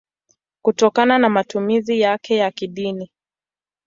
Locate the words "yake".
1.99-2.35